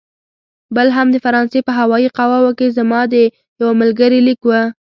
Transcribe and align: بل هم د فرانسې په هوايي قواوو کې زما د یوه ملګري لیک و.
بل 0.75 0.87
هم 0.97 1.07
د 1.13 1.17
فرانسې 1.25 1.59
په 1.67 1.71
هوايي 1.79 2.09
قواوو 2.17 2.55
کې 2.57 2.73
زما 2.77 3.01
د 3.13 3.15
یوه 3.59 3.73
ملګري 3.81 4.19
لیک 4.27 4.41
و. 4.45 4.51